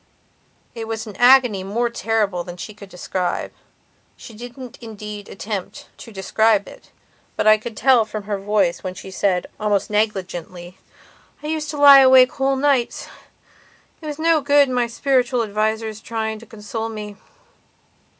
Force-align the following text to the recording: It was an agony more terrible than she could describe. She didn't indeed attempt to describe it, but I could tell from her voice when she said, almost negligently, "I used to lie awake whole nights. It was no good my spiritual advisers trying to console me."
It 0.73 0.87
was 0.87 1.05
an 1.05 1.15
agony 1.17 1.63
more 1.63 1.87
terrible 1.91 2.43
than 2.43 2.57
she 2.57 2.73
could 2.73 2.89
describe. 2.89 3.51
She 4.17 4.33
didn't 4.33 4.79
indeed 4.81 5.29
attempt 5.29 5.89
to 5.97 6.11
describe 6.11 6.67
it, 6.67 6.89
but 7.35 7.45
I 7.45 7.59
could 7.59 7.77
tell 7.77 8.03
from 8.03 8.23
her 8.23 8.39
voice 8.39 8.83
when 8.83 8.95
she 8.95 9.11
said, 9.11 9.45
almost 9.59 9.91
negligently, 9.91 10.79
"I 11.43 11.47
used 11.49 11.69
to 11.69 11.77
lie 11.77 11.99
awake 11.99 12.31
whole 12.31 12.55
nights. 12.55 13.09
It 14.01 14.07
was 14.07 14.17
no 14.17 14.41
good 14.41 14.69
my 14.69 14.87
spiritual 14.87 15.43
advisers 15.43 16.01
trying 16.01 16.39
to 16.39 16.47
console 16.47 16.89
me." 16.89 17.15